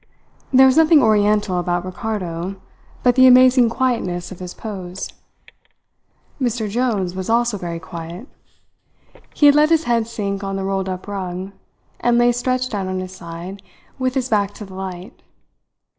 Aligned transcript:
There 0.51 0.65
was 0.65 0.77
nothing 0.77 1.03
oriental 1.03 1.59
about 1.59 1.85
Ricardo 1.85 2.55
but 3.03 3.13
the 3.13 3.27
amazing 3.27 3.69
quietness 3.69 4.31
of 4.31 4.39
his 4.39 4.55
pose. 4.55 5.09
Mr. 6.41 6.67
Jones 6.67 7.13
was 7.13 7.29
also 7.29 7.55
very 7.55 7.77
quiet. 7.79 8.27
He 9.35 9.45
had 9.45 9.53
let 9.53 9.69
his 9.69 9.83
head 9.83 10.07
sink 10.07 10.43
on 10.43 10.55
the 10.55 10.63
rolled 10.63 10.89
up 10.89 11.07
rug, 11.07 11.51
and 11.99 12.17
lay 12.17 12.31
stretched 12.31 12.73
out 12.73 12.87
on 12.87 12.99
his 12.99 13.13
side 13.13 13.61
with 13.99 14.15
his 14.15 14.27
back 14.27 14.55
to 14.55 14.65
the 14.65 14.73
light. 14.73 15.21